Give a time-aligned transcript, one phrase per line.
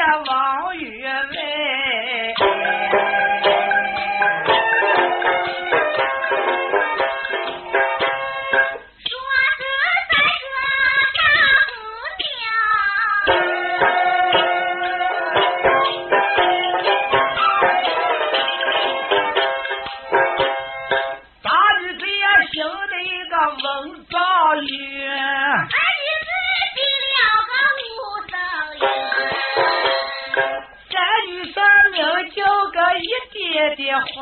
[0.00, 0.69] 家庄有一个呀王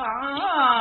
[0.01, 0.78] 啊。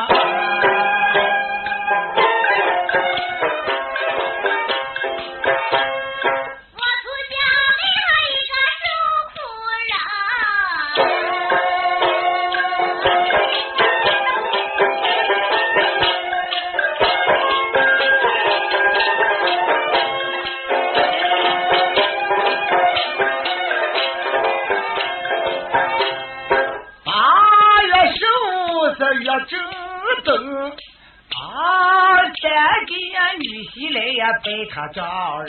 [34.77, 35.47] 他找人，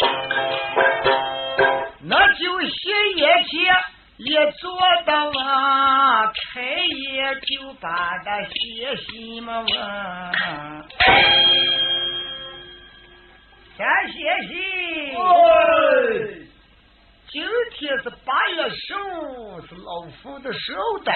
[2.00, 3.58] 那就写夜去
[4.16, 9.68] 也做到啊，开业就把他写信嘛问，
[13.76, 14.18] 先写
[14.48, 14.50] 信。
[17.28, 21.14] 今天是八月十五，是老夫的寿诞，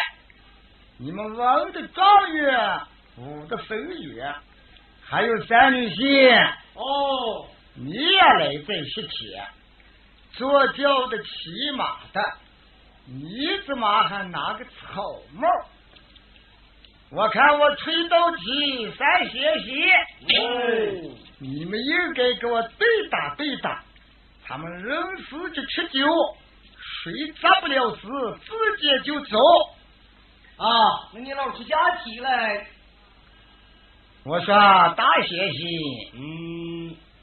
[0.99, 2.79] 你们王的状元，
[3.17, 4.31] 武的分月，
[5.03, 6.39] 还有三女婿。
[6.75, 7.47] 哦。
[7.75, 9.47] 你也来这些天，
[10.33, 12.21] 坐轿的骑马的，
[13.07, 15.03] 你怎么还拿个草
[15.35, 15.49] 帽？
[17.11, 19.85] 我看我吹到起三歇息，
[21.39, 23.83] 你们应该给我对打对打。
[24.45, 26.07] 他们人死就吃酒，
[27.05, 28.01] 谁砸不了死，
[28.45, 29.39] 直接就走。
[30.57, 32.67] 啊，那你老出家提来。
[34.25, 36.62] 我说大学习，嗯。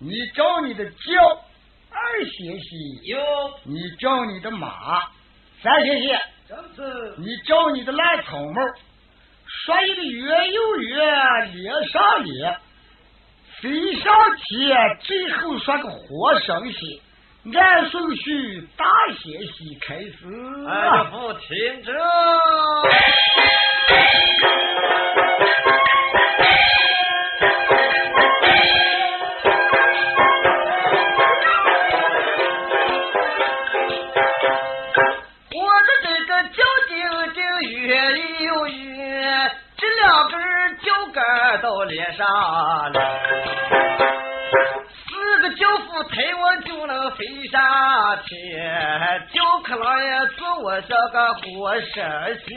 [0.02, 1.44] 你找你的轿
[1.92, 3.20] 二歇息，有；
[3.66, 5.02] 你找你的马
[5.62, 6.16] 三歇息，
[6.48, 8.62] 正是；你找你的烂草帽，
[9.46, 11.02] 说一个月又月，
[11.54, 12.58] 列上列，
[13.60, 17.02] 飞上天，最后说个活生息。
[17.54, 18.86] 按顺序大
[19.16, 20.14] 歇息开始。
[20.68, 21.94] 哎，不听着。
[25.39, 25.39] 都
[51.30, 52.56] 我这个活神仙。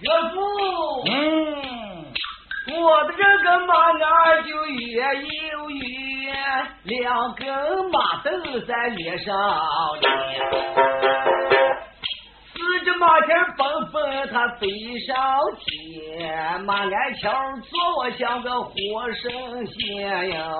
[0.00, 0.36] 岳父，
[1.06, 1.12] 嗯，
[2.80, 3.74] 我的这个马
[4.06, 5.44] 儿就越一。
[6.84, 7.46] 两根
[7.90, 9.34] 马灯在脸上
[12.52, 13.26] 四只马蹄
[14.34, 14.68] 蹦蹦，它飞
[15.06, 15.14] 上
[15.60, 16.90] 天，马鞍
[17.20, 17.30] 桥
[17.70, 18.74] 坐我像个活
[19.12, 19.30] 神
[19.66, 20.50] 仙呀！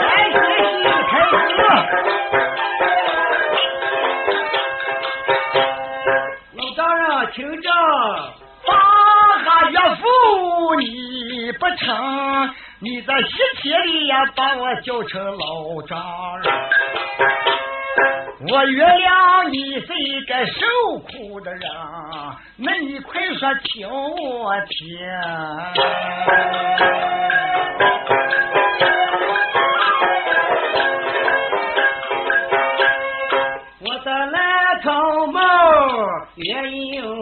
[0.00, 0.38] 开始，
[1.10, 1.52] 开始，
[6.56, 7.04] 老丈人，
[7.34, 7.70] 请讲。
[9.70, 11.94] 岳父，你不成，
[12.80, 16.50] 你在西天里呀，把我叫成老丈人。
[18.50, 20.60] 我原谅你是一个受
[21.00, 21.62] 苦的人，
[22.56, 24.98] 那你快说听我听。
[33.80, 35.40] 我的蓝草帽
[36.36, 36.52] 也
[36.96, 37.17] 有。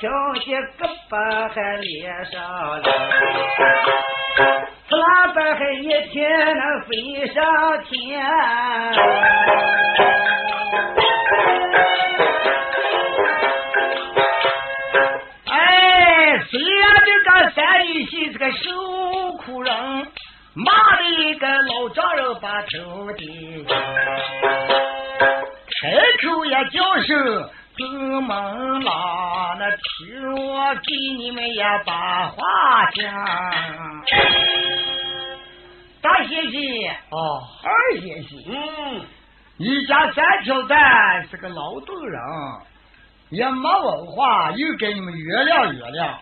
[0.00, 1.12] 来两条些胳膊
[1.50, 2.40] 还连上
[2.80, 2.82] 了，
[4.88, 8.18] 刺啦板还一天能飞上天。
[15.50, 18.58] 哎，虽然这个三女婿是个受
[19.44, 19.74] 苦人，
[20.54, 23.66] 骂的一个老丈人把头低，
[25.80, 25.90] 开
[26.26, 27.50] 口也叫声。
[27.78, 28.34] 怎么
[28.80, 28.92] 啦？
[29.80, 32.36] 那听我给你们也把话
[32.92, 33.14] 讲。
[36.02, 38.36] 大谢谢哦，二谢谢。
[38.46, 39.00] 嗯，
[39.56, 42.20] 一家三条蛋是个劳动人，
[43.30, 46.14] 也没文化，又给你们原谅原谅。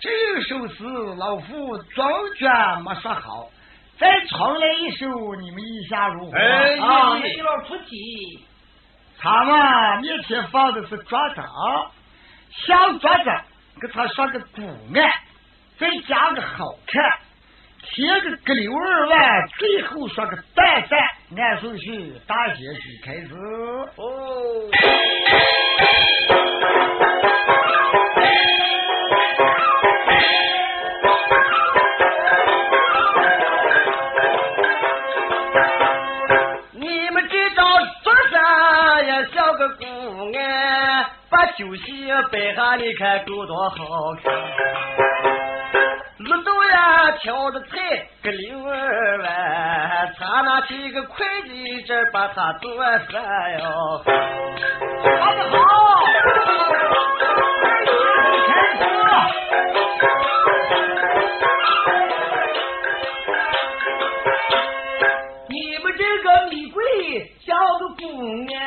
[0.00, 0.84] 这首诗
[1.18, 2.04] 老夫中
[2.38, 2.50] 卷
[2.82, 3.50] 没说好，
[3.98, 5.06] 再重来一首，
[5.36, 6.38] 你们意下如何？
[6.38, 8.46] 哎，啊，你老出题。
[9.18, 11.42] 他们面前放的是桌子，
[12.54, 13.30] 小桌子
[13.80, 14.62] 给他说个古
[14.94, 15.12] 案，
[15.78, 17.02] 再加个好看，
[17.82, 21.00] 贴个个溜儿碗，最后说个蛋蛋。
[21.34, 23.34] 按顺序，大结局开始。
[23.96, 24.70] 哦。
[41.56, 43.76] 酒席摆下，你看够多好
[44.22, 44.32] 看。
[46.18, 51.48] 绿豆呀，挑着菜，个溜儿碗，他拿起个筷子，
[51.86, 52.90] 这把它做饭
[53.58, 54.02] 哟。
[55.02, 55.58] 唱得好，
[65.48, 66.82] 你们这个米贵
[67.44, 68.04] 像个姑
[68.44, 68.60] 娘，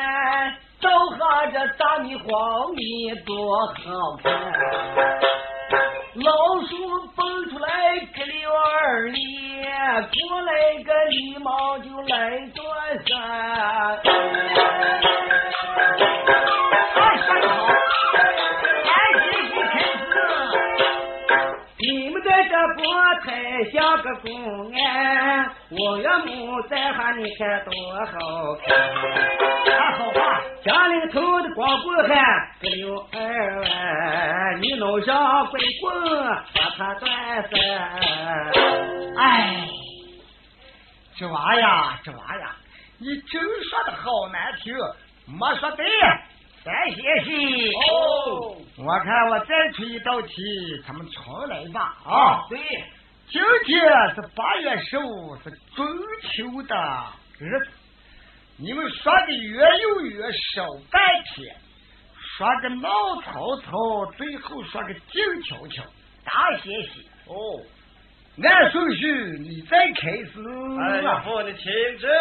[0.80, 4.32] 倒下这大米黄米多好看。
[6.14, 6.32] 老
[6.62, 6.76] 鼠
[7.14, 9.18] 蹦出来个溜儿里，
[10.28, 10.52] 过来
[10.82, 12.64] 个狸猫就来钻
[13.06, 14.00] 山。
[22.56, 22.90] 这锅
[23.22, 27.70] 台像个公安，我要母在哈，你看多
[28.06, 28.74] 好看。
[29.76, 32.16] 啊，好话，家里头的光棍汉，
[32.62, 36.24] 个溜二万，你弄上鬼棍
[36.54, 37.12] 把他断
[37.50, 37.60] 三。
[39.18, 39.68] 哎，
[41.18, 42.56] 这娃呀，这娃呀，
[42.98, 44.74] 你真说的好难听，
[45.26, 45.84] 没说对。
[46.64, 47.70] 再歇息。
[47.92, 48.45] 哦，
[48.78, 50.34] 我看我再出一道题，
[50.86, 52.44] 咱们重来吧啊！
[52.50, 52.58] 对，
[53.26, 53.80] 今天
[54.14, 55.86] 是八月十五，是中
[56.20, 56.76] 秋的
[57.38, 57.68] 日子。
[58.58, 61.56] 你们说的月有月，少半天；
[62.36, 62.90] 说个闹
[63.22, 65.82] 曹操，最后说个静悄悄。
[66.22, 67.00] 大写写。
[67.28, 67.58] 哦，
[68.44, 70.38] 按顺序，你再开始。
[70.82, 72.06] 哎呀，父你听着。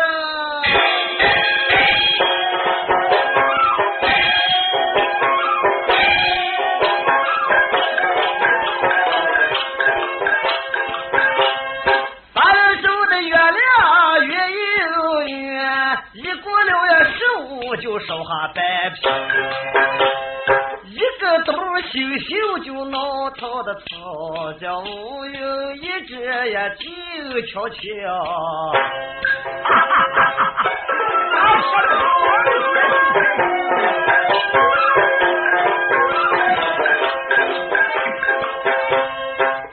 [23.75, 27.75] 头的草，叫无有一只呀静悄悄。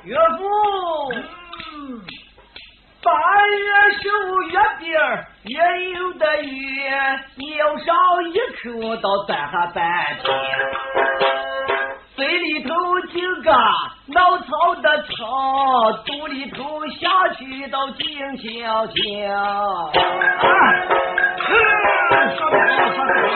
[0.04, 1.12] 岳父，
[3.02, 3.66] 八月
[4.00, 4.88] 十五月饼
[5.44, 5.56] 也
[5.92, 6.50] 有的月，
[7.36, 7.94] 你要上
[8.32, 9.82] 一口到端下半
[17.34, 18.92] 去到静悄悄。
[19.32, 19.92] 啊，
[21.48, 21.52] 嗯，
[22.36, 23.34] 说得好，说得好。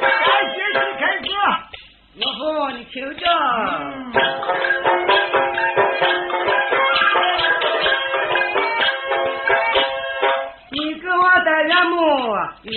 [0.00, 0.06] 再
[0.52, 1.24] 歇息开始。
[2.14, 3.22] 岳父，你听着。
[10.70, 11.94] 你跟我的岳母
[12.62, 12.72] 也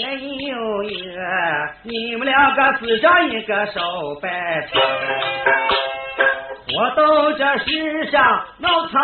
[0.48, 0.90] 有约，
[1.84, 3.82] 你们两个死上一个手
[4.22, 4.30] 白
[4.72, 4.82] 天。
[7.52, 8.98] 这世上闹曹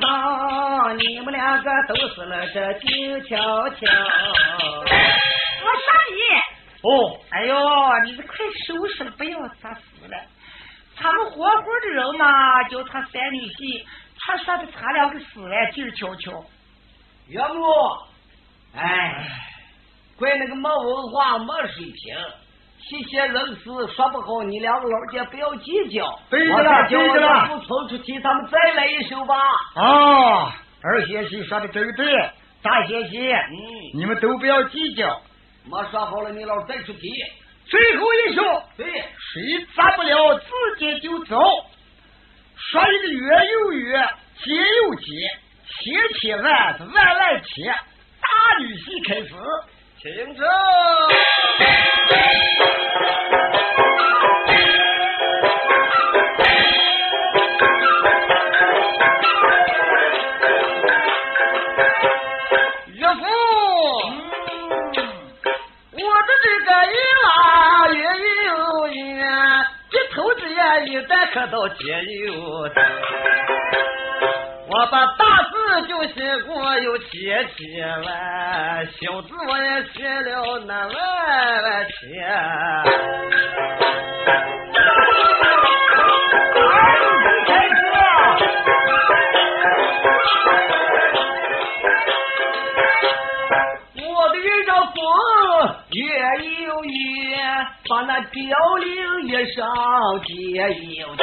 [0.00, 3.86] 操，你们两个都死了这静悄悄。
[5.62, 6.20] 我杀你，
[6.82, 7.54] 哦，哎呦，
[8.04, 10.16] 你这快收拾了，不要他死了。
[10.96, 13.84] 他们活活的人嘛，叫他三女婿，
[14.20, 16.30] 他说的他两个死了，静悄悄。
[17.26, 17.64] 岳母，
[18.76, 19.26] 哎，
[20.16, 22.16] 怪那个没文化没水平，
[22.88, 26.18] 这些人事说不好，你两个老姐不要计较。
[26.30, 29.34] 对的了对的了岳父冲出去，咱们再来一首吧。
[29.76, 30.50] 哦，
[30.82, 32.12] 二学习说的真对，
[32.62, 33.54] 大学习，嗯，
[33.94, 35.20] 你们都不要计较。
[35.66, 37.12] 没说好了，你老再出题。
[37.66, 41.38] 最后一首，对，谁砸不了自己就走。
[42.56, 44.08] 说一个月有月，
[44.42, 45.04] 节有节，
[45.68, 47.72] 千千万是万万千。
[48.20, 49.28] 大女婿开始。
[50.02, 50.40] 听着。
[74.72, 75.52] 我把大字
[75.88, 80.92] 就写过有千千万，小字我也写了那万
[81.62, 81.98] 万千。
[97.90, 98.86] 把那凋零
[99.26, 99.58] 衣裳
[100.24, 100.32] 皆
[101.00, 101.18] 有钱。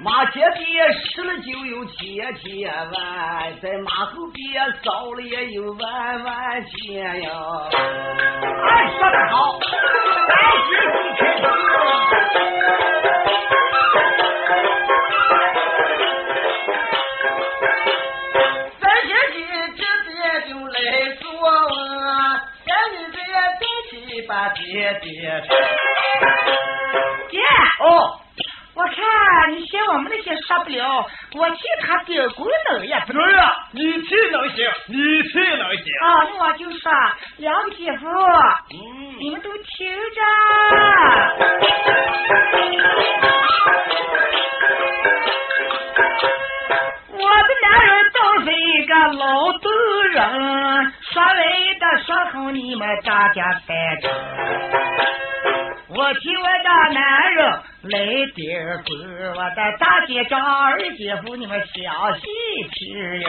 [0.00, 4.40] 马前边十了就有千千万，在马后边
[4.82, 7.28] 少了也有万万千呀。
[8.64, 10.32] 哎，说得好，来
[10.64, 10.96] 接你
[24.54, 25.42] 爹爹，
[27.30, 27.40] 爹
[27.80, 28.18] 哦，
[28.74, 35.92] 我看你嫌我们那些杀不了，我替他丢工能呀不能呀，你替能行，你替能行。
[36.00, 36.92] 啊，那我就说
[37.38, 40.20] 两个姐夫，嗯，你们都听着。
[47.20, 49.68] 我的男人都是一个老豆
[50.12, 50.16] 人，
[51.10, 51.42] 说来
[51.80, 54.08] 的说好你们大家带着。
[55.88, 57.38] 我替我的男人
[57.82, 57.96] 来
[58.36, 58.82] 点儿
[59.34, 62.22] 我的大姐丈、二姐夫你们详细
[62.70, 63.28] 听哟。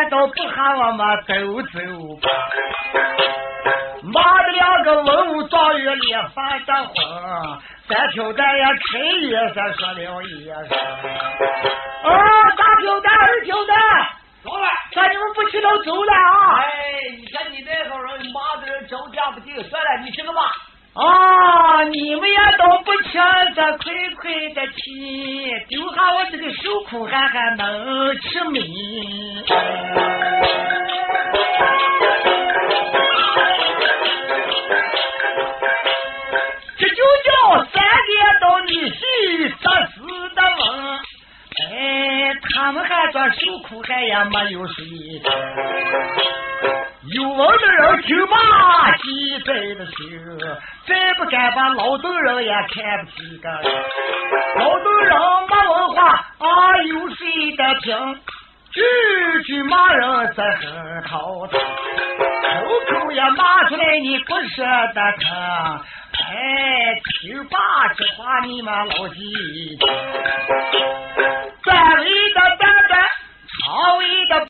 [0.00, 1.78] 不吃也都不喊我们走走
[2.16, 2.28] 吧。
[4.02, 6.94] 妈的两个文武状元连发的婚，
[7.86, 10.54] 三条蛋也开眼三说了一声。
[12.02, 12.08] 哦，
[12.56, 13.76] 大条蛋，二条蛋，
[14.44, 16.62] 老板，那你们不去都走了啊？
[16.62, 16.70] 哎，
[17.18, 20.40] 你看你那号人，妈的人招架不定，算了，你吃个吧。
[20.92, 21.84] 啊！
[21.84, 22.29] 你们
[22.90, 29.44] 不抢这快快的去，丢下我这个受苦汉还能吃米。
[36.78, 40.02] 这就叫三点到你去杀死
[40.34, 40.98] 的翁。
[41.70, 44.84] 哎，他们还说受苦汉也没有睡。
[47.12, 49.04] 有文的人就骂现
[49.46, 50.38] 在的心，
[50.86, 53.50] 再不敢把劳动人也看不起个。
[54.58, 58.20] 劳动人没文化，啊，有谁的听？
[58.72, 58.80] 句
[59.44, 61.60] 句骂人在很头疼，口
[63.00, 64.62] 口也骂出来你不舍
[64.94, 65.80] 得疼。
[66.12, 67.58] 哎，听罢
[67.96, 69.78] 这话你们老记，
[71.64, 72.94] 站一个站的，
[73.64, 74.46] 朝一个